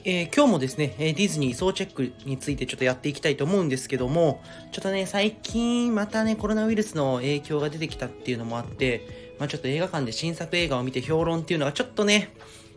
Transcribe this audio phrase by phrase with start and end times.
[0.04, 4.42] えー、今日もですね、ディズニー総チェックについてちょっとやっていきたいと思うんですけども、
[4.72, 12.30] ちょっとね、最近またね、コロナウイルスの影響が出てきたっていうのもあって、まあちょっと映画館で新作映画を見て評論っていうのがちょっとね、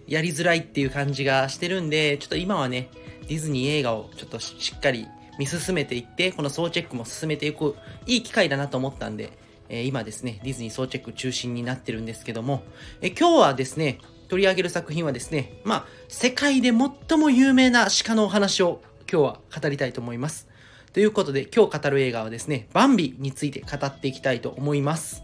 [0.08, 2.90] やりづらいっていう感じがしてるんで、ちょっと今はね、
[3.28, 5.08] ディズニー映画をちょっとしっかり
[5.40, 9.32] 見進めていって、この総チェックも進めていく、いい機会だなと思ったんで、
[9.70, 12.64] え、今ですね、ディズニー総チェック中心になってるんですけども、
[13.02, 14.00] え、今日はですね、
[14.34, 20.48] 取り上げる作品はですね、まあ、世界で最も有名な鹿のお話を今日は語りたいと思います。
[20.92, 25.22] ということで、今日語る映画はですね、バンビについて語っていきたいと思います。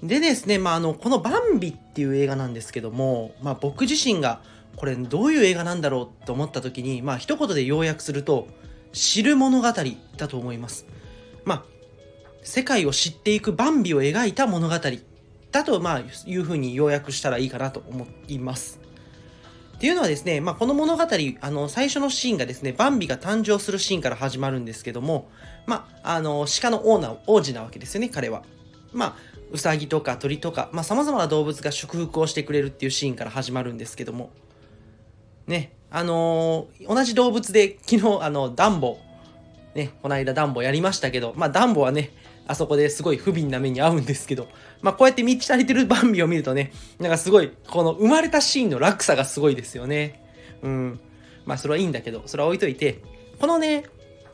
[0.00, 4.40] でですね、まあ、あの、このバンビっていう映画なんですけども、まあ、僕自身が
[4.76, 8.46] これどういう映画なんだろうと思った時に、まあ、一言で要約すると、
[8.92, 9.72] 知る物語
[10.16, 10.86] だと思います。
[11.44, 11.64] まあ、
[12.44, 14.76] 世界を知っていくバンビを描いた物語
[15.54, 18.80] だと、まあ、いうふうに要約したらいいかなと思います。
[19.76, 25.30] っていうのはですね、まあ、この物語、あの、最初のシーンがですね、バンビが誕生するシーンから始まるんですけども、
[25.66, 28.42] まあ、あの、鹿のオーナー、王子なわけですよね、彼は。
[28.92, 29.16] まあ、
[29.52, 34.30] うさぎとか鳥とか、まあ、様々な動物が祝福をしてくれるっていうシーンから始まるんですけども、
[35.46, 38.98] ね、あのー、同じ動物で昨日、あの、ダンボ、
[39.76, 42.10] ね、この間ダンボやりましたけど、まあ、ダンボはね、
[42.46, 44.48] あそこですごい不憫な目に遭うんですけど、
[44.82, 50.22] まあこうやって満ち足りてるバンビを見るとね、なんかすごい、この生まれたシーンの落差がすごいですよね。
[50.62, 51.00] うん。
[51.46, 53.00] まあそれはいいんだけど、それは置いといて、
[53.40, 53.84] このね、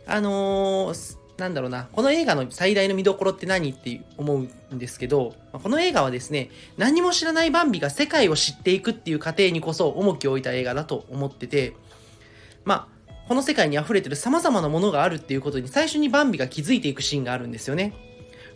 [0.06, 11.74] あのー、なんだろうな、この映画の最大の見どころって何って思うんですけど、この映画はですね、何も知らないバンビが世界を知っていくっていう過程にこそ重きを置いた映画だと思ってて、
[12.64, 12.99] まあ、
[13.30, 17.94] この世界に溢れてる様々なものがあるっていうことに最初にバンビが気づいていくシーンがあるんですよね。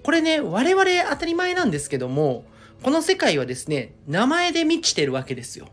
[0.03, 2.45] これね、我々当たり前なんですけども、
[2.83, 5.69] この世界はですね、名前で満ちてるわけですよ。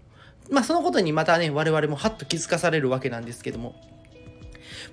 [0.52, 3.74] まあそのことにまたね、我々もハッと気づかされるわけなんですけども。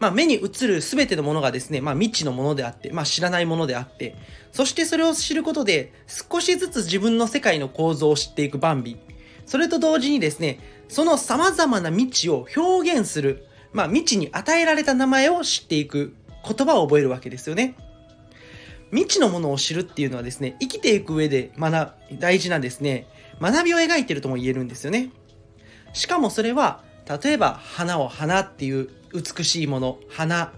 [0.01, 4.17] まあ目に映る全てのものがですね、まあ未知のものであって、まあ知らないものであって、
[4.53, 8.97] そしてそれを知ることで少しずつ自分の世界の構造を知っていくバンビ。
[9.45, 16.15] それと同時にですね、その様々な未知を表現するまあ、未知に与えられた名前を知っていく
[16.45, 17.75] 言葉を覚えるわけですよね。
[18.91, 23.07] 未知のものを知るっていうのはですね、生きていく上で学、大事なですね、
[23.41, 25.11] 学びを描いてるとも言えるんですよね。
[25.93, 26.83] しかもそれは、
[27.23, 30.53] 例えば花を花っていう美しいもの、花。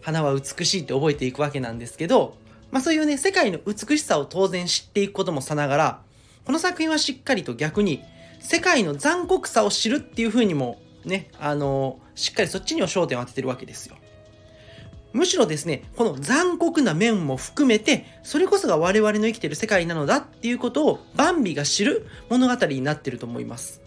[0.00, 2.36] 花は美しいって覚えていくわけなんですけど、
[2.70, 6.00] まあそういうね、世界の美しさを当然知っていくこともさながら、
[6.44, 8.02] この作品はしっかりと逆に、
[8.40, 13.96] 世界の残酷さを知るっていう風にもね、あのしっかりそっちには焦点を当ててるわけですよ。
[15.12, 23.82] むしろですね、この残酷な面も含めて、それこそが我々の生きてる世界なのだっていうことをバンビが知る物語になってると思います。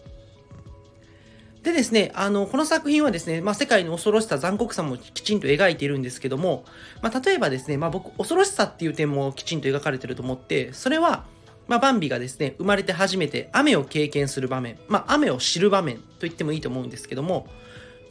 [1.63, 6.63] でですね、あの、この作品はですね、まあ、世界の恐ろしさ、残酷さもきちんと描いているんですけども、
[7.01, 11.25] まあ、例えばですね、まあ、僕、恐ろしさっていう点もきちんと描かれてると思って、それは、
[11.67, 17.47] まあ、バンビがですね、生まれて初めて雨を経験する場面、まあ、雨を知る場面と言ってもいいと思うんですけども、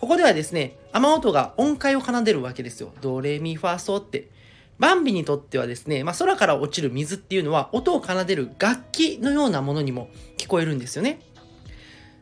[0.00, 2.92] ここではですね、雨音が音階を奏でるわけですよ。
[3.00, 4.30] ドレミファソって。
[4.78, 11.20] バンビにとってはですね、まあ、空から落ちる水っていうのは音を奏でる楽器のようなものにも聞こえるんですよね。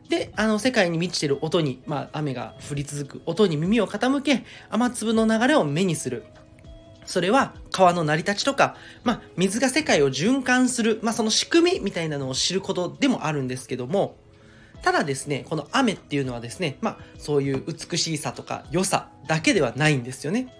[0.07, 6.23] で、あの、世界に満ちてる音に、まあ、雨が降り続く音に耳を傾け、雨粒の流れを目にする。
[7.13, 14.15] それは川の成り立ちとか、まあ、水が世界を循環する、まあ、その仕組みみたいなのを知ることでもあるんですけども、
[14.81, 20.51] ただですね、この雨っていうのはですね、まあ、そういう美しさとか良さだけではないんですよね。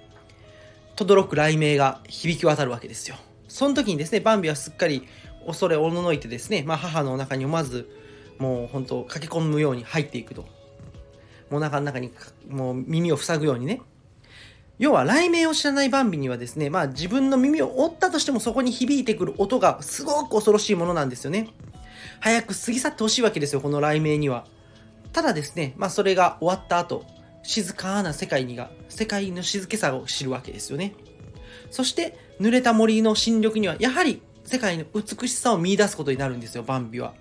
[0.95, 3.15] 轟く雷鳴が響き渡るわけですよ。
[3.47, 5.07] その時にですね、バンビはすっかり
[5.47, 7.89] 恐れおののいてですね、まあ、母の中に思わず、
[8.37, 10.45] もう本当駆け込むように入っていくと。
[11.49, 12.11] もう中の中に
[12.47, 13.81] もう耳を塞ぐようにね、
[14.79, 21.49] 要は雷鳴を知らないバンビにはですね、まあ自分の耳を折ったとしてもそこに響いてくる音がすごく恐ろしいものなんですよね。
[22.19, 24.45] 早く過ぎ去ってほしいわけですよ、この雷鳴には。
[25.11, 27.05] ただですね、まあそれが終わった後、
[27.43, 30.95] 静かな世界にが、世界の静けさを知るわけですよね。
[31.69, 37.13] そして、濡れた森の新緑には、やはり世界の美しさを見出すことになるんですよ、バンビは。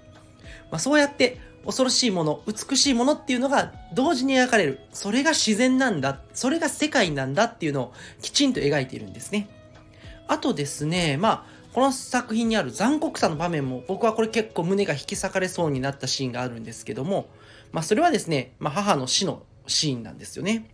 [0.70, 4.80] まあそうやって、恐ろしいもの、美しいものっていうのが同時に描かれる。
[4.92, 6.20] それが自然なんだ。
[6.34, 9.48] それが世界なんだっていうのをきちんと描いているんですね。
[10.28, 17.28] あとですね、まあ、この作品にある残酷さの場面も僕はこれ結構胸が引き裂かれそうになったシーンがあるんですけども、
[17.70, 20.68] まあそれはですね、まあ母の死のシーンなんですよね。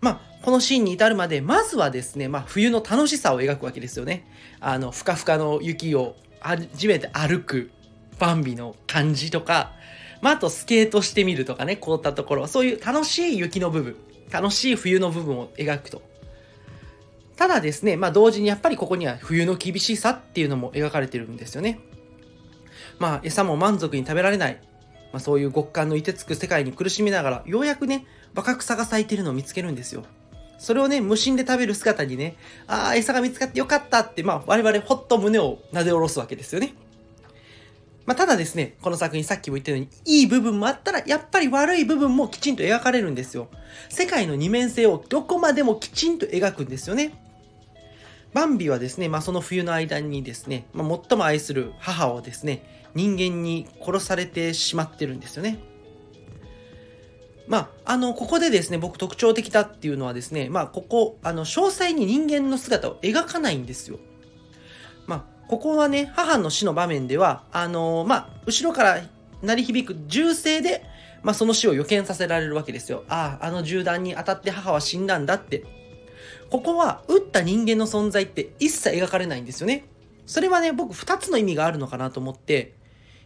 [0.00, 4.26] まあ、このシーンに至るまで、まずはですね、まあ冬の楽しさを描くわけですよね。
[4.60, 7.70] あの、ふかふかの雪を初めて歩く
[8.18, 9.72] バンビの感じとか、
[10.20, 13.96] まあ、あとスケートしてみるとかね、凍ったところ、そういう楽しい雪の部分、
[14.30, 16.02] 楽しい冬の部分を描くと。
[17.36, 21.80] ただですね、まあ同時にやっぱりここには冬の厳しさっていうのも描かれてるんですよね。
[22.98, 24.60] まあ餌も満足に食べられない、
[25.12, 30.04] まあそういう極寒の凍てつく世界に苦しみながら、ようやくね、若草が咲いてるのを見つけるんですよ。
[30.58, 32.36] それをね、無心で食べる姿にね、
[32.66, 36.74] ああ、餌が見つかってよかったって、まあ我々ほっと胸を撫で下ろすわけですよね。
[38.06, 43.48] まあ、ただですね、この作品さっきも言ったように、いい部分もあったら、やっぱり悪い部分もきちんと描かれるんですよ。
[43.88, 47.12] 世界の二面性をどこまでもきちんと描くんですよね。
[48.32, 55.58] バンビはですね、まあ、その冬の間にですね、まあ、最も愛する母をですね、人間に殺されてしまってるんですよね。
[57.50, 63.98] まあ、あの、ここでですね、僕特徴的だっていうのはですね、まあ、ここ、あの、詳細に人間の姿を描かないんですよ。
[65.06, 69.02] まあ、ここはね、母の死の場面では、あのまあ、後ろから
[69.42, 70.84] 鳴り響く銃声で、
[71.24, 73.02] まあ、その死を予見させられるわけですよ。
[73.08, 75.64] ああ、あの銃弾に当たって母は死んだんだって
[76.50, 79.86] ここは撃った人間の存在って一切描かれないんですよね。
[80.24, 82.76] それはね、僕二つの意味があるのかなと思って、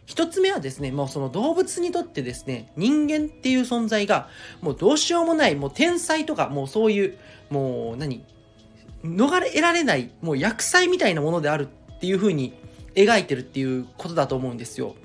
[0.07, 4.29] 一つ目はですね、もうその動物にとってですね、人間っていう存在が、
[4.61, 7.19] もうどうしようもない、もう天才とか、もうそういう、
[7.51, 8.25] もう何、
[9.03, 12.53] 逃れられない、もう薬剤みたいなものであるっていう風に
[12.95, 14.95] 描いてるっていうことだと思うんですよ。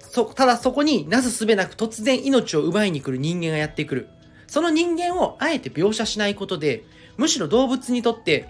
[0.00, 4.08] そ、ただそこになすすべなく突然命を奪いに来る人間がやってくる。
[4.46, 6.84] その人間をあえて描写しないことで、
[7.16, 8.48] むしろ動物にとって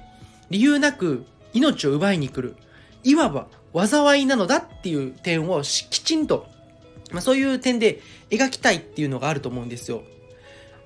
[0.51, 2.57] 理由なく命を奪いに来る、
[3.03, 6.47] いわば災いなのだっていう点をきちんと、
[7.11, 8.01] まあ、そういう点で
[8.31, 10.03] 描きたいっていうのがあると思うんですよ。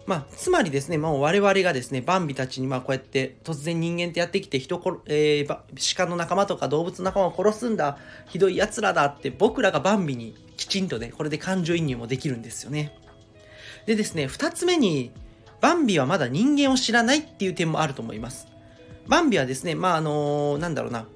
[0.05, 12.97] まあ、つまりですね、もう我々がですね、バンビたちにまあこうやって突然人間ってやってきて人こ、えー、鹿の仲間とか動物の仲間を殺すんだ、ひどい奴らだって僕らがバンビにきちんとね、これで感情移入もできるんですよね。
[13.87, 15.13] でですね、二つ目に、
[15.61, 18.49] バンビはまだ人間を知らないっていう点もあると思います。
[19.07, 21.07] バンビはですね、まあ、あのー、なんだろうな、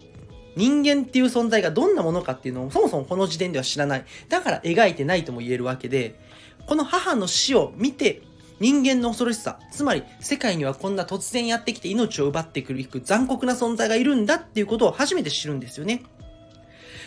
[0.56, 4.04] 人間っていう存在がどんなものかっていうのをそもそもこの時点では知らない。
[4.28, 6.18] だから描いてないとも言えるわけで、
[6.66, 8.22] この母の死を見て、
[8.58, 16.02] 人間の恐ろしさ、つまり世界にはこんな突然やってきて命を奪ってくる残酷な存在がいるんだっていうことを初めて知るんですよね。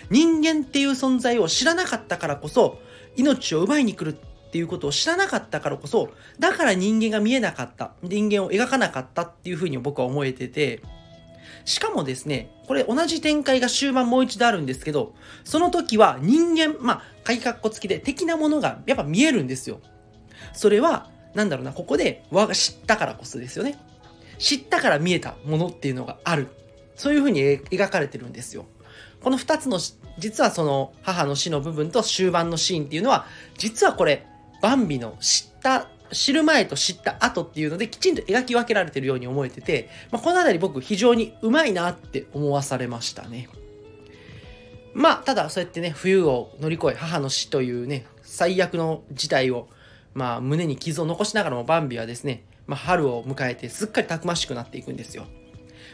[0.10, 2.80] 人間っていう存在を知らなかったからこそ、
[3.16, 6.10] 命を奪いに来るっていうことを知らなかったからこそ、
[6.40, 10.82] だから人間が見えなかった、人間を描かなかったっていうふうに僕は思えてて、
[11.66, 15.14] しかもですね、これ同じ展開が終盤もう一度あるんですけど、
[15.44, 19.80] その時は人間、まあ、鍵括弧付きで的なものがやっぱ見えるんですよ。
[20.54, 23.78] それは、なんだろうな、ここで我が知ったからこそですよね。
[24.38, 26.48] 知ったから見えたものっていうのがある。
[26.96, 28.66] そういうふうに描かれてるんですよ。
[29.22, 29.80] この二つの、
[30.18, 33.26] 実はその母の死の部分と終盤のシーンっていうのは、
[33.58, 34.26] 実はこれ、
[34.62, 43.48] バンビの知った、知る前と知った後っていうのできちんと描き分けられてるように思えてて、まあ、このあたり僕非常にうまいなって思わされましたね。
[44.94, 49.68] まあ、ただそうやってね、冬を乗り越え、母の死というね、最悪の事態を、
[50.14, 55.26] まあ、胸に傷を残しながらもバンビはですね、まあ、春を迎えてすっかりたくましくなっていくんですよ。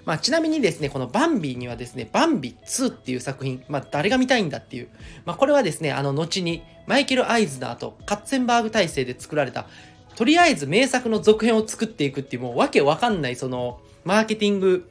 [0.05, 4.89] まあ、ちなみにですね、このバンビにはですね、バンビ2っていう作品、まあ、誰が見たいんだっていう、
[5.25, 9.65] まあ、これはですね、あの、後に、マイケル・アイズナーとカッツェンバーグ体制で作られた、
[10.15, 14.89] とりあえず名作の続編を作っていくっていう、もうわけわかんない、その、マーケティング、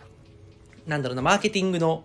[0.87, 2.03] なんだろうな、マーケティングの、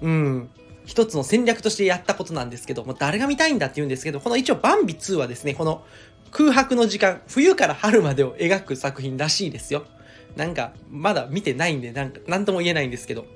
[0.00, 0.50] うん、
[0.86, 5.84] 一つの戦略としてやったことなんですけど、もう誰が見たいんだって言うんですけど、この一応バンビ2はですね、この
[6.30, 9.84] 空白の時間、冬から春までを描く作品らしいですよ。
[10.36, 13.26] なんか、まだ見てないんで、なん、なんとも言えないんですけど。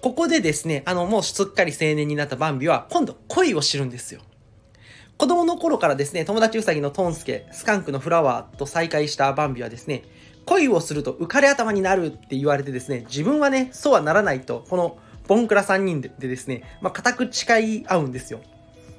[0.00, 4.20] ここでですね、あの、もうすっかり青年になったバンビは、今度恋を知るんですよ。
[5.18, 10.04] 子供の頃からですね、友達ウサギのトンスケ、スカンクのフラワーと再会したバンビはですね、
[10.46, 14.96] 恋をすると浮かれ頭になるって言われてですね、自分はね、そうはならないと、この
[15.26, 18.40] ボンクラ3人でですね、まあ、固く誓い合うんですよ。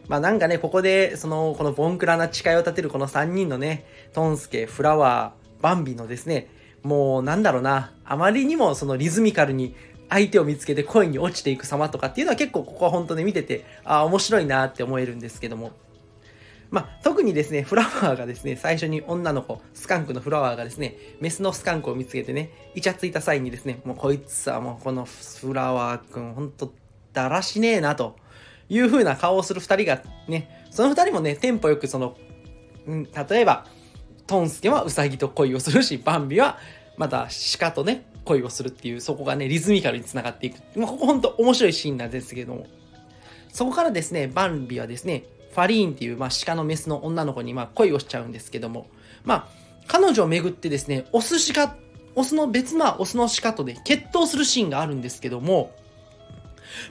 [0.09, 6.49] まあなんかね、ここで、その、このボンクラな誓いを立てるこの3人のね、トンスケ、フラワー、バンビのですね、
[6.81, 9.75] もうなんだろうな、あまりにもそのリズミカルに
[10.09, 15.71] 相手を見つけて恋に落ちていく様とかっていうのは結構ここは本当に見てて、ああ、面白いなって思えるんですけども。
[16.71, 26.73] まあ、特にですね、フラワーがですね、最初に女の子、スカンクのフラワーがですね、メスのスカンクを見つけてね、イチャついた際にですね、もうこいつはもうこのフラワーくん、ほんと
[27.13, 28.15] だらしねえなと
[28.69, 32.15] いう風な顔をする二人がね、その二人もね、テンポよくその、
[32.87, 33.65] うん、例えば、
[34.27, 36.59] トンスケはウサギと恋をするし、バンビは
[36.97, 37.27] また
[37.59, 40.59] 鹿とね、恋をするっていう、そこがね、リズミカルにつながっていく。
[40.75, 42.67] まあ、ここほんと面白いシーンなんですけども。
[43.51, 48.87] そこからですね、バンビはですね、ファリーンっていう、まあ、鹿のメスの女の子に、まあ、恋をしちゃうんですけども、
[49.23, 49.47] まあ、
[49.87, 51.75] 彼女をめぐってですね、オス鹿、
[52.15, 55.71] オスの別、まあ、オスの鹿とで決闘するシーンがあるんですけども、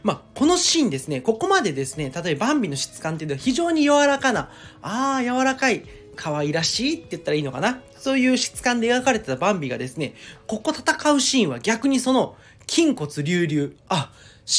[0.03, 4.51] まあ、このシーンですね、ここまでですね、例えばバンビの質感っていうのは非常に柔らかな、
[4.83, 5.85] ああ、柔らかい、
[6.17, 10.15] 可愛らしいって言ったらいいのかなそういう質感で描かれてたバンビがですね、
[10.47, 12.37] ここ戦うシーンは逆にその、
[12.69, 14.11] 筋骨隆々、あ、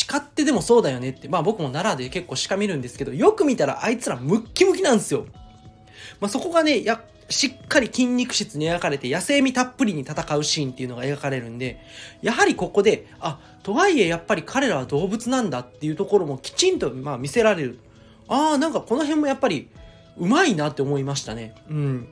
[0.08, 5.26] 鹿ってでもそうだよねって、まあ僕も奈良で結構鹿見るんですけど、よく見たらあいつらムッキムキなんですよ。
[6.20, 11.80] まあそこがね、や、しっかり筋肉質に描かれて野生味たっぷりに戦うシーンっていうのが描かれるんで、
[12.22, 17.80] やはりここで、あ、とはいえやっぱり彼らは動物なんだっていうところもきちんとまあ見せられる。
[18.28, 19.70] ああ、なんかこの辺もやっぱり
[20.18, 21.54] うまいなって思いましたね。
[21.70, 22.08] うん。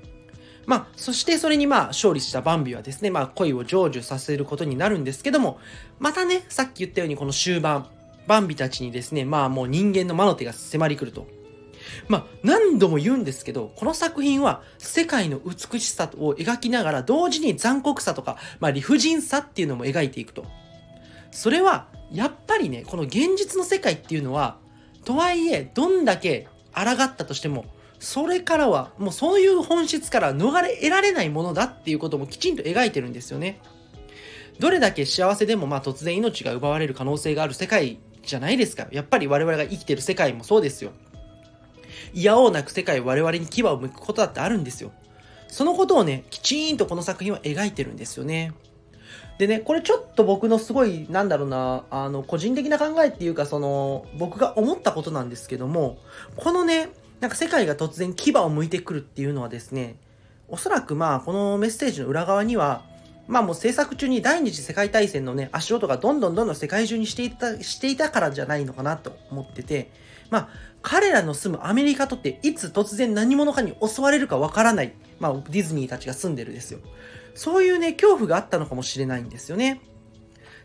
[0.67, 5.59] まあ、そしてそれにまあ勝利したバンビはですね、まあ恋を成就させることになるんですけども、
[5.97, 7.87] またね、さっき言ったようにこの終盤、
[8.27, 11.25] バンビたちにですね、まあもう人間の魔の手が迫り来ると。
[12.07, 20.45] まあ、何度も言うんですけど、この作品は世界の美しさを描きながら同時に残酷さとか、まあ理不尽さっていうのも描いていくと。
[21.31, 24.57] それは、やっぱりね、この現実の世界っていうのは、
[25.03, 27.65] とはいえ、どんだけ抗ったとしても、
[27.99, 33.59] それからは、もうそういう本質から逃れ得られないものだっていうこともきちんと描いてるんですよね。
[34.59, 38.87] どれだけ幸せでもまあ突然命が奪われる可能性がある世界じゃないですか。
[38.91, 40.91] やっぱり我々が生きてる世界もそうですよ。
[42.13, 44.91] いやおうなく世界我々に牙を向くことだってあるんですよ。
[45.47, 48.53] そのことをね、きちんとこの作品は描いてるんですよね。
[49.37, 55.99] でね、これちょっと僕のすごい、なんだろうな、あの、個人的な考えっていうか、その、僕が思ったことなんですけども、
[56.35, 59.95] このね、なんか世界が突然牙を向いてくるっていうのはですね、
[60.47, 62.85] おそらくまあこのメッセージの裏側には、
[63.27, 69.91] まあもう制作中に第二次世界大戦のね、足音がどんどんどんどん世界中にしていた、していたからじゃないのかなと思ってて、
[70.29, 70.49] まあ
[70.81, 76.79] 彼らの住むアメリカとっていつ突然何者かに襲われるかわからない、まあディズニーたちが住んでるですよ。
[77.35, 79.81] そういうね、恐怖があったのかもしれないんですよね。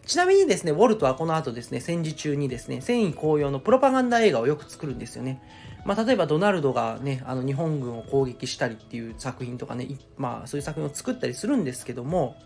[0.07, 5.41] ちなみにですね、ウォルトはこの後ですね、戦時中にですね、戦意高揚のプロパガンダ映画をよく作るんですよね。
[5.85, 12.37] まあ、例えばドナルドがね、あの日本軍を攻撃したりっていう作品とかね、まあそういう作品を作ったりするんですけども、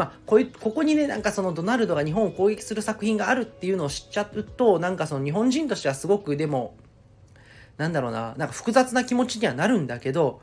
[0.00, 6.74] まあ、こい、ここにね、なんかそのドナルドが日本を攻撃する作品があるっていうのを知っちゃうと、なんかその日本人としてはすごくでも、
[7.76, 10.40] なんだろうな、なんか複雑な気持ちにはなるんだけど、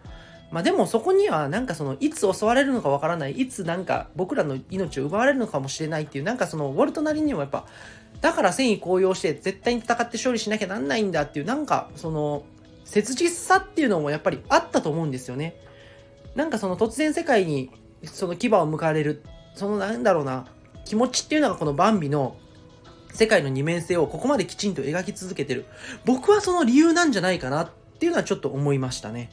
[0.51, 7.65] まあでもそこにはなんかそのいつ襲われるのかわからない、いつなんか僕らの命を奪われるのかもしれないっていう、なんかそのウォルトなりにもやっぱ
[8.21, 12.43] だから戦意高揚して絶対に戦って勝利しなきゃなんないんだっていう、なんかその
[12.85, 15.55] 切実さっていうのもやっぱりあったと思うんですよね。
[16.35, 17.71] なんかその突然世界に
[18.03, 19.23] その牙を向かれる、
[19.57, 20.45] そのなんだろうな、
[20.85, 22.37] 気持ちっていうのがこのバンビの
[23.13, 25.65] 世界の二面性をここまできちんと描き続けてる。
[26.05, 29.31] 僕はその理由なんじゃないかなっていうのはちょっと思いましたね。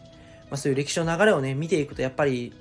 [0.51, 2.53] まあそういう歴史の流れをね、見ていくとやっぱり、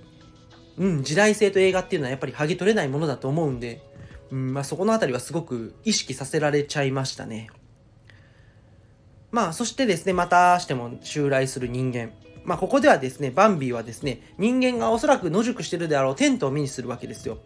[0.77, 3.81] うん、時代性と映画っていうのはやっぱり剥ぎ取れないものだと思うんで、
[4.31, 7.49] うんまあ、そこのあたりはすごく意識させられちゃいましたね。
[9.31, 12.11] まあ、そしてですね、またしても襲来する人間。
[12.43, 17.39] まあ、ここではですね、バンビーはですね、人間がおそらく野宿してるであろうテントを目にするわけですよ。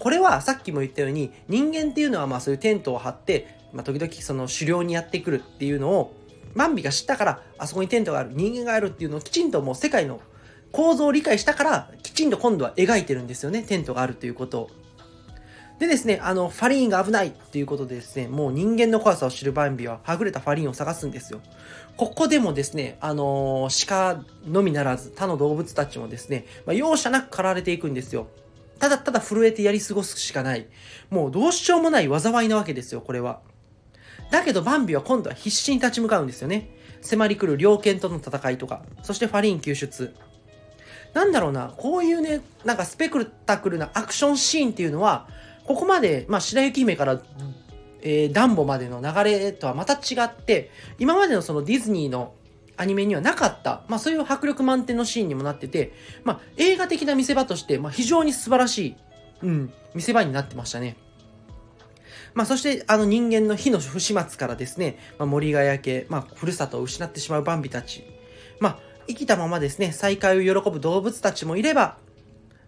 [0.00, 6.16] これはさっきも言ったように、人間っていうのはまあそういうテントを張って、まあ、時々その狩猟にやってくるっていうのを、
[6.56, 10.20] バンビが知ったから、あそこにテントがある、人間があるっていうのをきちんともう世界の
[10.72, 14.70] 構造を理解したから、きちんと今度は描いてるんですよね、テントがあるということを。
[15.78, 21.40] でですね、あの、ファリーンが危ないっていうことでですね、もう人間の怖さを知るバンビは、はぐれたファリーンを探すんですよ。
[21.96, 28.26] ここでもですね、あのー、鹿のみならず、他の動物たちもですね、まあ、容赦なく狩られていくんですよ。
[28.80, 30.66] ただただ震えてやり過ごすしかない。
[31.10, 33.40] もうどうしようもない災いなわけですよ、これは。
[34.30, 36.70] だけどバンビは今度は必死に立ち向かうんですよね。
[37.02, 40.14] 迫り来る猟犬との戦いとか、そしてファリン救出。
[41.12, 45.28] なんだろうな、こういうね、なんかスペクタクルなアクションシーンっていうのは、
[45.64, 47.20] ここまで、まあ、白雪姫から、
[48.02, 52.34] えー、ダンボまでの流れとはまた違って、今までのそのディズニーの
[52.80, 55.92] アニメにはなかった、まあそういう迫力満点のシーンにもなってて、
[56.24, 58.96] まあ映画的な見せ場として、まあ非常に素晴らしい、
[59.42, 60.96] うん、見せ場になってましたね。
[62.32, 68.02] まあそしてあの人間の火の不始末からですね、まあ、森が焼け、まあふるさとを失ってしまうバンビたち、
[68.60, 71.98] まあ生きたままですね、再会を喜ぶ動物たちもいれば、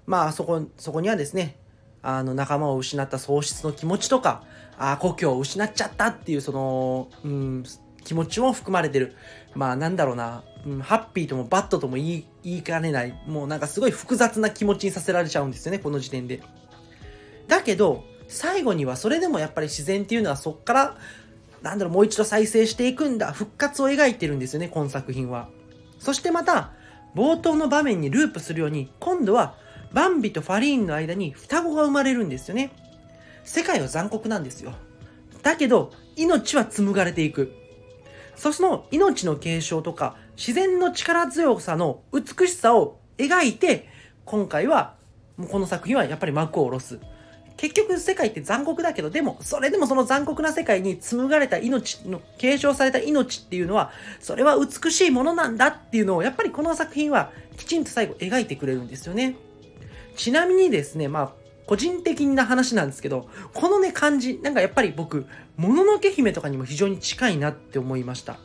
[0.04, 1.56] まあそこ、そこにはですね、
[2.02, 4.44] あの仲間を失った喪失の気持ちとか、
[4.76, 7.64] ああ故郷を失っちゃったっていうその、うん、
[8.04, 9.14] 気持ちも含まれてる。
[9.54, 16.42] まあなんだろうな、うん、ハッピーともバッドとも言い言いかねない、もうなんかすごい複雑な気持ちにさせられちゃうんですよね、この時点で。
[17.48, 20.96] だけど、最後にはそれでもやっぱり自然っていうのはそっから
[21.62, 25.48] なんだろう、もう一度再生していくんだ、復活を描いてるんですよね、この作品は。
[25.98, 26.72] そしてまた、
[27.14, 29.54] 冒頭の場面にループするように、今度は、
[29.92, 32.72] バンビとファリーンの間に双子が生まれるんですよね。
[33.44, 34.72] 世界は残酷なんですよ。
[35.42, 37.54] だけど、命は紡がれていく。
[38.34, 43.88] その命の継承とか、自然の力強さの美しさを描いて、
[44.24, 44.94] 今回は、
[45.50, 46.98] この作品はやっぱり幕を下ろす。
[47.56, 59.36] 結局世界って残酷だけど、でも、それでもその残酷な世界に紡がれた命の、継承された命っていうのは、それは美しいものなんだっていうのを、やっぱりこの作品はきちんと最後描いてくれるんですよね。
[60.16, 61.32] ちなみにですね、まあ、
[61.66, 65.26] 個人的な話なんですけど、このね、感じ、なんかやっぱり僕、
[65.56, 68.38] もののけ姫とかにも非常に近いなって思いました。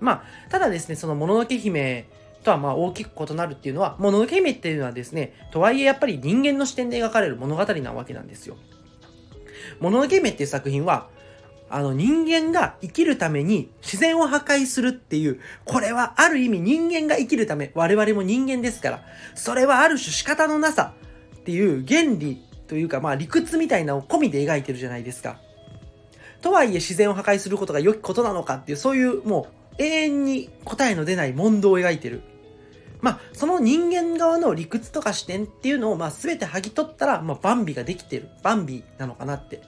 [0.00, 2.06] まあ、ただですね、そのもののけ姫
[2.42, 8.56] とはまあ大きく異なるっていうのは、もののけ姫っていうのはですね、とはいえやっぱり人間の視点で描かれる物語なわけなんですよ。
[9.80, 11.08] もののけ姫っていう作品は、
[11.70, 19.02] あの人間が生きるために自然を破壊するっていう、これはある意味人間が生きるため、我々も人間ですから、
[19.34, 20.94] それはある種仕方のなさ
[21.36, 25.36] っていう原理というかまあ理屈みたいなのを込みで描いてるじゃないですか。
[26.40, 29.48] とはいえ自然を破壊することが良きことなのかっていう、そういうも
[29.78, 32.22] う永遠に答えの出ない問答を描いてる。
[33.02, 38.30] まあ、その人間側の理屈とか視点っていうのを、まあ、全て剥ぎ取ったら、まあ、バンビができてる。
[38.42, 39.60] バンビなのかなって。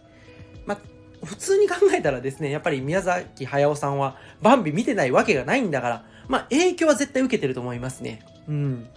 [0.64, 0.78] まあ、
[1.26, 8.25] 普通に考えたらですね、やっぱり宮崎駿さんは、バンビ見てないわけがないんだから、まあ、影響は絶対受けてると思いますね。
[8.49, 8.88] うん。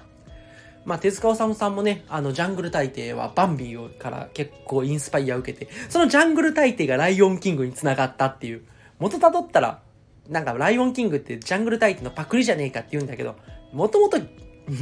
[0.87, 8.63] まあ、手塚治虫さんもね、あの、ジャングル大帝はバンビーから結構インスパイアを受けて、そのジャングル大帝がライオンキングに繋がったっていう、
[8.97, 9.81] 元たどったら、
[10.29, 13.35] なんかライオンキングってジャングル大帝のパクリじゃねえかって言うんだけど、
[13.73, 14.17] もともと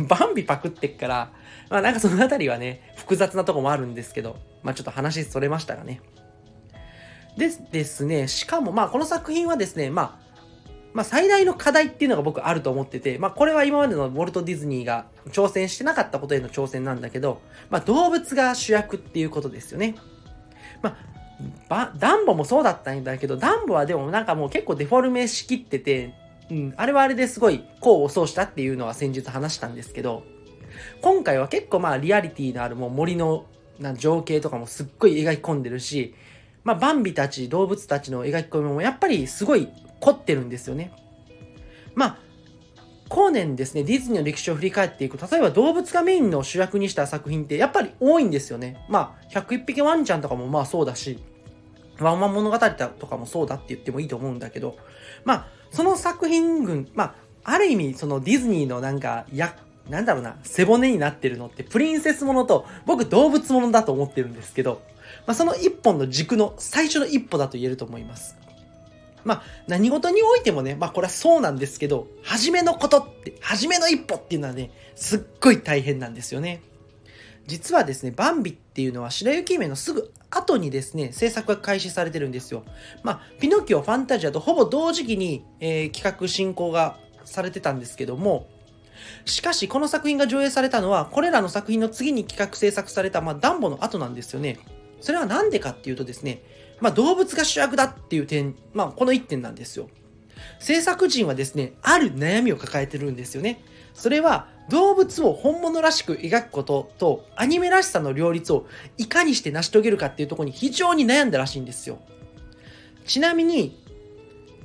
[0.08, 1.32] バンビパクってっから、
[1.72, 6.02] まあなんかそのあたりはね、複雑なとこもあるんですけど、まあちょっと話それましたがね。
[7.36, 10.25] でですね、しかもまあこの作品はですね、まあ、
[10.96, 19.96] まあ最大の課題っていうのが僕あると思ってて、まあこれは今までのウォルト・ディズニーが挑戦してなかったことへの挑戦なんだけど、まあ動物が主役っていうことですよね。
[20.82, 20.98] ま
[21.70, 26.14] あ、ダンボもそうだったんだけど、ダンボはでもなんかもう結構デフォルメしきってて、
[26.50, 30.24] うん、あれはあれですごい功を奏したっていうのは先日話したんですけど、
[31.02, 33.46] 今回は結構まあリアリティのあるもう森の
[33.80, 36.16] な情景とかもすっごい描き込んでるし、
[36.66, 39.70] まあバンビたち動物たちの描き込みもやっぱりすごい
[40.02, 40.92] 凝ってるんですよね。
[41.94, 42.18] まあ、
[43.08, 48.86] 後年ですね、ディズニーの歴史を振り返っていく、例えば動物がメインの主役にした作品ってやっぱり多いんですよね。
[48.90, 51.20] まあ、101匹ワンちゃんとかもまあそうだし、
[52.00, 54.78] ワンワン物語とかもそうだって言ってもいいと思うんだけど、
[55.24, 59.56] まあ、その作品群、まあ、ある意味、そのディズニーのなんか、や、
[59.90, 64.82] なんだろうな、背骨になってるのって、プリンセスものと、僕動物ものだと思ってるんですけど、
[65.26, 68.38] まあ、その一本の軸の最初の一歩だと言えると思います。
[69.24, 76.62] まあ、何事においてもね、まあこれはそうなんですけど、初めのことって、初めの一歩っていうのはね、すっごい大変なんですよね。
[77.48, 82.64] 実はですね、バンビっていうのは白雪姫のすぐ後にですね、制作が開始されてるんですよ。
[83.04, 88.48] まあ、ピノキオ、ファンタジアとほぼ同時期に、えー、企画進行がされてたんですけども、
[89.26, 94.60] しかしこの作品が上映されたのは、これらの作品の次に企画制作された、まあ、ダンボの後なんですよね。
[95.02, 96.42] それはなんでかっていうとですね、
[96.82, 99.90] まあ、動物が主役だっていう点、まあ、この一点なんですよ。
[100.60, 103.64] 制作陣はですね、ある悩みを抱えてるんですよね。
[103.94, 108.66] それは、動物を本物らしく描くことと、アニメらしさの両立を
[108.98, 112.00] いかにして成し遂げるかっていうとこに非常に悩んだらしいんですよ。
[113.06, 113.82] ちなみに、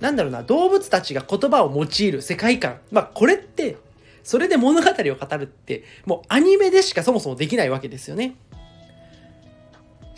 [0.00, 2.80] なんだろうな、動物たちが言葉を用いる世界観。
[2.90, 3.76] まあ、これって、
[4.22, 8.36] それで物語を語るって、もうアニメでしかそもそもできないわけですよね。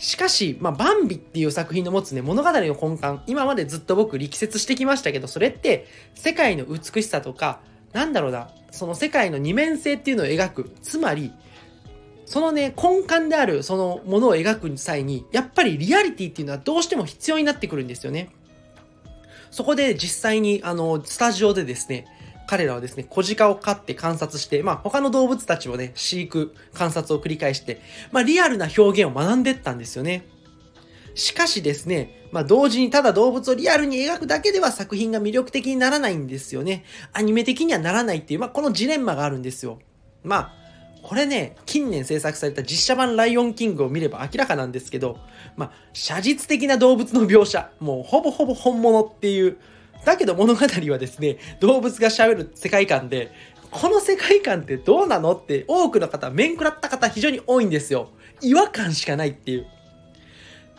[0.03, 7.61] しかし、まあ、バンビっていう作品の持つね、物語の根幹、今までずっと僕力説してきましたけど、それって、世界の美しさとか、
[7.93, 10.75] なんだろうな、その世界の二面性っていうのを描く。
[10.81, 11.31] つまり、
[12.25, 18.29] そのね、根幹であるそのものを描く際に、やっぱりリアリティっていうのはどうしても必要になってくるんですよね。
[19.51, 22.07] そこで実際に、あの、スタジオでですね、
[22.47, 30.27] 彼らはですね、小鹿を飼って観察して、まあ他の動物たちをね、飼育、観察を繰り返して、まあリアルな表現を学んでったんですよね。
[31.15, 36.83] しかしですね、まあ同時にただ動物をリアルに描くだけでは作品が魅力的にならないんですよね。
[37.13, 39.79] アニメ的にはならないっていう、まあこのジレンマがあるんですよ。
[40.23, 40.53] まあ、
[41.03, 45.17] これね、近年制作された実写版ライオンキングを見れば明らかなんですけど、
[45.57, 49.57] まあ、写実的な動物の描写、もうほぼほぼ本物っていう、
[50.05, 53.31] だけど物語はですね、動物が喋る世界観で、
[53.71, 58.09] この世界観ってどうなのって多くの方、面食らった方非常に多いんですよ。
[58.41, 59.67] 違和感しかないっていう。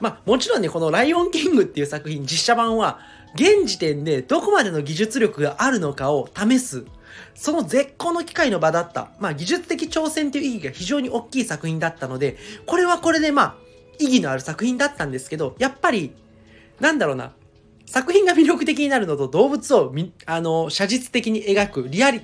[0.00, 3.00] まあ、もちろんね、このライオンキングっていう作品、実写版は、
[3.34, 6.84] 現時点でどこまでの技術力があるのかを試す、
[7.34, 9.10] その絶好の機会の場だった。
[9.18, 13.54] まあ、技術的挑戦という意義が非常に大きい作品だったので、これはこれでまあ、
[13.98, 16.12] 意義のある作品だったんですけど、やっぱり、
[16.80, 17.32] なんだろうな、
[17.94, 19.94] 作品が魅力的になるのと動物を
[20.26, 22.22] あの、写実的に描くリアリ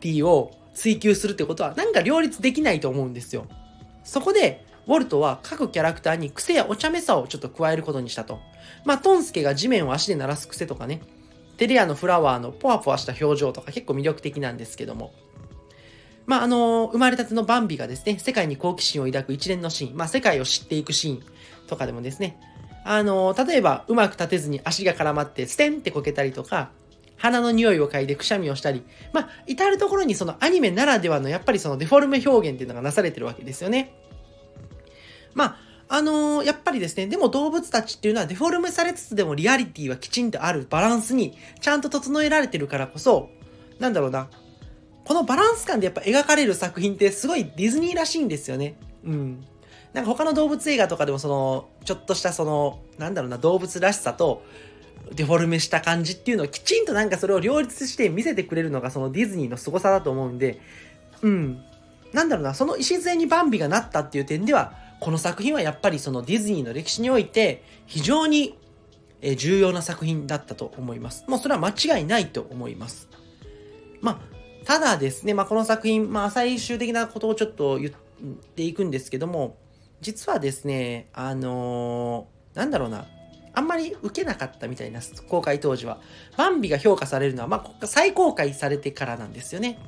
[0.00, 3.46] ティを追求するってことは、なんか両立できないと思うんですよ。
[4.04, 8.38] そこで、ウォルトは各キャラクターに癖やお茶目さをちょっと加えることにしたと。
[8.84, 11.00] まあ、トンスケが地面を足で鳴らす癖とかね、
[11.56, 15.14] テレアのフラワーのポワポワした表情とか結構魅力的なんですけども。
[16.26, 21.22] まあ、あのー、生まれたてのバンビがですね、世界に好奇心を抱く一連のシーン、まあ、世界を知っていくシーン
[21.66, 22.38] とかでもですね、
[22.90, 26.70] あの、例えば、うまく立てずに足が絡まって、ステンってこけたりとか、
[27.18, 33.92] 鼻の匂いを嗅いでくしゃみをしたり、まあ、至るところにそのアニメならではのやっぱりそのデフォルメ表現っていうのがなされてるわけですよね。
[35.34, 35.56] まあ、
[35.96, 43.28] あのー、やっぱりですね、でも動物たちっていうのはデフォルメされつつでもリアリティはきちんとあるバランスにちゃんと整えられてるからこそ、
[43.80, 44.30] なんだろうな、
[45.04, 48.76] このバランス感でやっぱ描かれる作品ってすごいディズニーらしいんですよね。
[49.04, 49.44] うん。
[49.92, 54.42] なんか他の動物映画とかでもその、ちょっとしたその、なんだろうな、動物らしさと、
[55.14, 60.60] デフォルメした感じっていうのをきちんとなんかそれを両立して見せてくれるのがそのディズニーの凄さだと思うんで、
[61.22, 61.62] うん。
[62.12, 68.58] なんだろうな、その礎にバンビがなったっていう点では、この作品はやっぱりそのディズニーの歴史において非常に
[69.36, 71.24] 重要な作品だったと思います。
[71.28, 73.08] もうそれは間違いないと思います。
[74.00, 77.92] まあ、ただですね、まあこの作品、まあ最終的なことをちょっと言っ
[78.54, 79.56] ていくんですけども、
[80.00, 83.06] 実はですね、あのー、なんだろうな、
[83.54, 86.00] あんまり受けなかったみたいな公開当時は。
[86.36, 89.78] バンビが評価されるのは、まあ、再公開されてからなんですよね。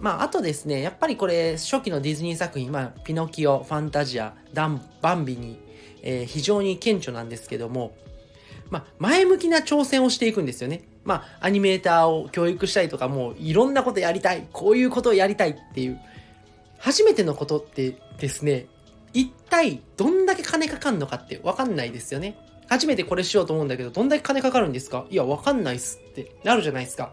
[0.00, 5.58] まあ、あとですね、やっぱりこれ、初期のディズニー作品、まあ、ピノキオ、ファンタジア、ダン、バンビに、
[6.02, 7.94] えー、非常に顕著なんですけども、
[8.70, 10.82] まあ、前向きな挑戦をしていくんですよね。
[11.04, 16.00] まあ、アニメーターを教育したりとか、もういろんなことやりたい、こういうことをやりたいっていう、
[16.78, 18.66] 初めてのことってですね、
[19.12, 22.36] 一体どんだけ金かかんのかってわかんないですよね。
[22.68, 25.04] 初めてこれしようと思うんだけど、どんだけ金かかるんですか？
[25.10, 27.12] いや、わかんないっすってなるじゃないですか。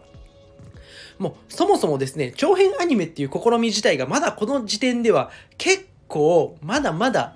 [1.18, 7.34] もうそもそもですね、長編アニメっていう試み自体がまだこの時点では結構まだまだ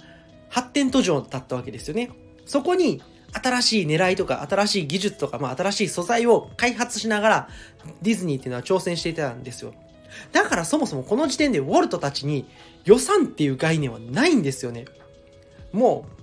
[0.48, 2.10] 発展途上だったわけですよね。
[2.46, 7.48] そこに新しい狙いとか新しい技術とか、まあ、新しい素材を開発しながら
[8.00, 9.74] ディズニーっていうのは挑戦していたんですよ。
[10.32, 12.46] だからそもそもこの時点でウォルトたちに
[12.84, 14.84] 予算っていう概念はないんですよね。
[15.72, 16.14] もう、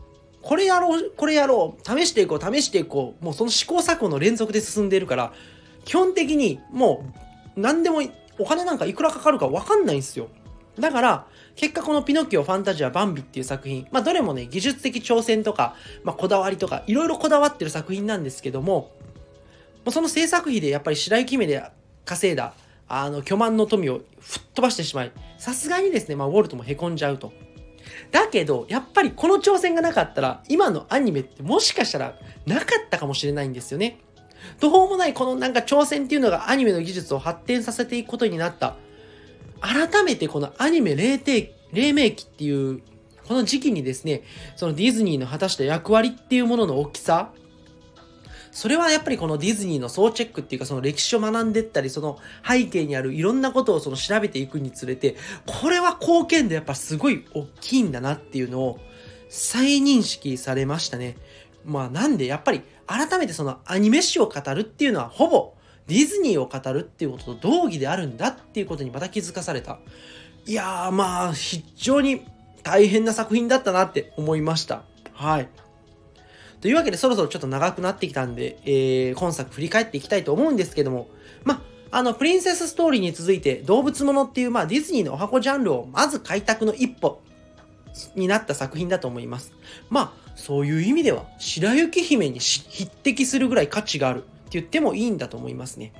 [0.41, 5.34] これやろう、これやろう、試していこう、試していこう、もうその試行錯誤の連続で進んでいるから、
[5.86, 7.06] 基本的にも
[7.58, 8.02] う何でも
[8.39, 10.30] お金なんかいくらかかるかわかんないんですよ。
[10.80, 18.91] だから、結果このピノキオ、ファンタジア、バンビっていう作品、まあどれもね、技術的挑戦とか、まあこだわりとか、いろいろこだわってる作品なんですけども、も
[19.88, 21.63] うその制作費でやっぱり白雪姫で
[22.06, 22.54] 稼いだ、
[22.93, 27.32] あの、巨万の富を吹っ飛ばしてしまい、さすがにですね、まあウォルトも凹んじゃうと。
[28.12, 33.99] だけど、やっぱりこの挑戦がなかったら、今のアニメってもしかしたらなかったかもしれないんですよね。
[34.60, 38.75] 途方もないこのなんか挑戦っていうのがアニメの技術を発展させていくことになった。
[39.62, 42.82] 改めてこのアニメ、黎明期っていう、
[43.27, 44.23] この時期にですね、
[44.56, 47.32] そのディズニーの果たした役割っていうものの大きさ、
[48.52, 58.80] それはやっぱりこのディズニーの総チェックっていうかその歴史を学んでったり、その背景にあるいろんなことをその調べていくにつれて、これは貢献度やっぱすごい大きいんだなっていうのを
[59.30, 61.16] 再認識されましたね。
[61.64, 65.54] まあなんでやっぱり改めてそのアニメ史を語るっていうのはほぼ
[65.88, 69.80] ディズニーを語るっていうことと同義であるんだっていうことにまた気づかされた。
[70.46, 72.26] いやーまあ非常に
[72.64, 74.84] 大変な作品だったなって思いました。
[75.14, 75.50] はい。
[76.62, 81.08] というわけでそろそろちょっと長くなってきたんで、えー、今作振り返っていきたいと思うんですけども、
[81.43, 87.21] まあ、の、プリンセスストーリーに続いて動物ものっていう、まあ、ディズニーのお箱ジャンルをまず開拓の一歩
[88.15, 89.54] になった作品だと思います。
[89.89, 95.93] まあ、そういう意味では、白雪姫に匹敵するぐらい価値があるって言ってもいいんだと思いますね。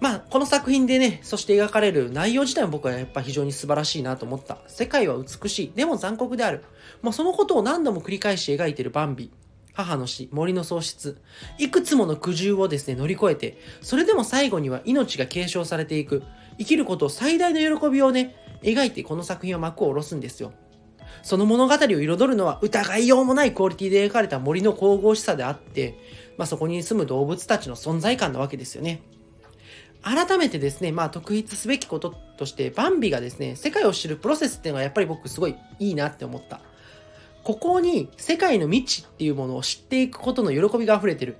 [0.00, 4.58] まあ、この作品でね、そして描かれる内容自体も僕はやっぱ非常に素晴らしいなと思った。
[4.66, 5.72] 世界は美しい。
[5.74, 6.64] でも残酷である。
[7.02, 9.30] まあ、そのことを何度も繰り返し描いているバンビ。
[9.72, 11.18] 母の死、森の喪失。
[11.58, 16.22] いくつもの苦渋をですね、乗り越えて、それでも最後には命が継承されていく。
[16.58, 20.52] 生きることを最大の喜びをね、描いてこの作品は幕を下ろすんですよ。
[21.22, 25.98] その物語を彩るのは疑いようもないクオリティで描かれた森の神々しさであって、
[26.38, 29.02] まあ、そこに住む動物たちの存在感なわけですよね。
[30.06, 36.60] 改めてですね、まあ、特筆すべきこととして、バンビがですね、世界を知るプロセスっていうのがやっぱり僕すごいいいなって思った。
[37.42, 41.36] ここに世界の未知っていうものを知っていくことの喜びが溢れてる。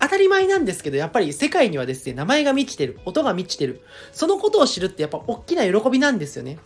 [0.00, 3.82] 当たり前なんですけど、やっぱり世界にはですね、名前が満ちてる、音が満ちてる。
[4.12, 6.58] そのことを知るってやっぱ大きな喜びなんですよね。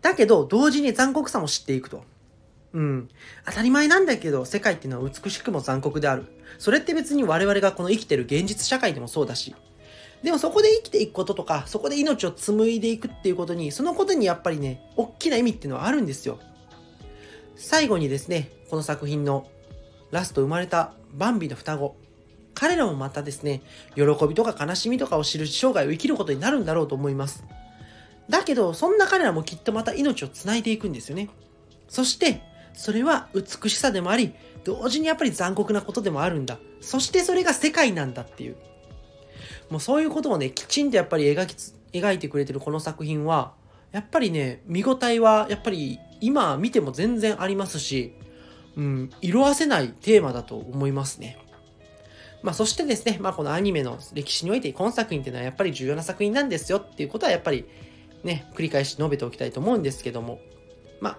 [0.00, 2.04] だけど、同時に残酷さも知っていくと。
[2.72, 3.08] うん。
[3.46, 6.26] 当たり前なんだけど、世界っていうのは美しくも残酷である。
[6.58, 9.56] それって別に我々がこの生きてる現実社会でもそうだし。
[10.24, 16.38] でもそこで生きていくこととか、そこで命を紡いでいくっていうことに、そのことにやっぱりね、大きな意味っていうのはあるんですよ。
[17.56, 19.46] 最後にですね、この作品の
[20.10, 21.96] ラスト生まれたバンビの双子。
[22.54, 23.60] 彼らもまたですね、
[23.96, 27.44] 喜びとか悲しみとかを知る生涯を生きることになるんだろうと思います。
[28.30, 31.28] だけど、そんな彼らもきっとまた命を繋いでいくんですよね。
[31.86, 32.40] そして、
[32.72, 34.32] それは美しさでもあり、
[34.64, 36.56] 同時にやっぱり残酷なことでもあるんだ。
[36.80, 38.56] そしてそれが世界なんだっていう。
[39.70, 41.54] もうそういうことをね、きちんとやっぱり描き
[41.98, 43.54] 描いてくれてるこの作品は、
[43.92, 48.14] やっぱりね、見応えはやっぱり今見ても全然ありますし、
[48.76, 51.38] うん、色あせないテーマだと思いますね。
[52.42, 57.64] まあそしてですね、まあこのアニメの歴史において今作品っていうのはやっぱり重要な作品なんですよっていうことはやっぱり
[58.24, 60.40] ね、繰り返し述べておきたいと思うんですけども、
[61.00, 61.18] まあ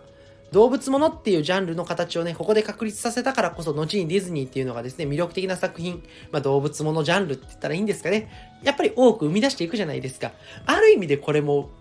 [0.56, 8.56] 動物ものっていうジャンルの形をね、ここで確立させたからこそ、後にディズニーっていうのがですね、魅力的な作品、まあ動物ものジャンルって言ったらいいんですかね。
[8.64, 10.32] やっぱり多く生み出していくじゃないですか。
[10.66, 11.72] ある意味でこれも、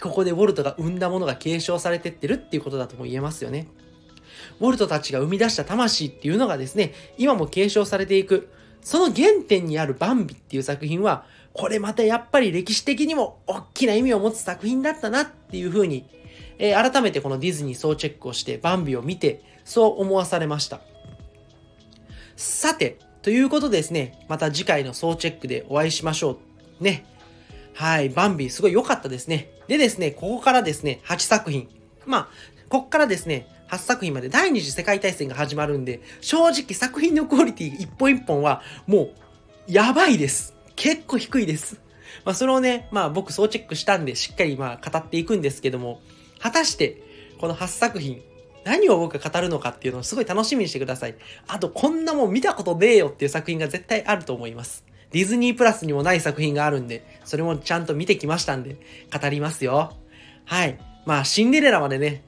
[0.00, 3.66] ここでウォルトが生んだものが継承されてってるっていうことだとも言えますよね。
[4.60, 8.50] ウォルトたちが生み出した魂っていうのがですね、今も継承されていく。
[8.82, 16.21] その原点にあるバンビっていう作品は、これまたやっぱり歴史的にも大きな意味を持つ作品だったなっていうふうに、
[16.58, 20.80] えー、改めてこのディズニー総チェックをしてバンビを見て、そう思わされました。
[22.36, 26.38] さて、ということでですね、また次回の総チェックでお会いしましょ
[26.80, 26.84] う。
[26.84, 27.04] ね。
[27.74, 29.50] はい、バンビすごい良かったですね。
[29.68, 31.68] でですね、ここからですね、8作品。
[32.04, 32.28] まあ、
[32.68, 39.12] ここからですね、8作品まで第二次世界大戦が始まるんで、正直作品のクオリティ一本一本はもう
[39.66, 40.54] やばいです。
[40.76, 41.80] 結構低いです。
[42.24, 46.00] まあそれをね、まあ僕総チェックしたんでしっかりまあ語っていくんですけども、
[46.42, 47.02] 果たして
[47.38, 48.22] この8作品、
[48.64, 51.14] 何を僕が語るのかっていうのをすごい楽しみにしてください。
[51.48, 54.84] あとこんなもん見たことねえよっていう作品が絶対あると思います。
[55.10, 58.76] ディズニープラスにもない作品があるんで、それもちゃんと見てきましたんで、
[59.12, 59.92] 語りますよ。
[60.44, 60.78] はい。
[61.06, 62.24] まあシンデレラまでね、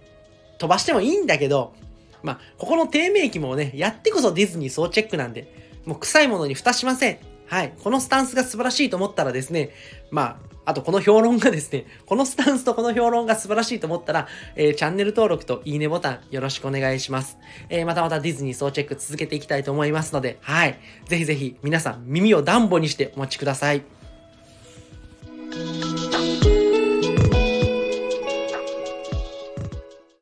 [0.59, 1.75] 飛ばしてもいいんだけど、
[2.23, 7.19] まあ、ここの低迷期もね、やってこそディズニー総チェックなんで、もう臭いものに蓋しません。
[7.47, 7.75] はい。
[7.83, 9.71] このスタンスが素晴らしいと思ったらですね、
[10.11, 17.39] まあ、あとこの評論がですね、 このスタンスとこの評論が素晴らしいと思ったら、えー、チャンネル登録といいねボタンよろしくお願いします。
[17.69, 20.79] えー、またまたディズニー総チェック続けていきたいと思いますので、はい。
[21.07, 23.83] ぜひぜひ皆さん耳をダンボにしてお待ちください。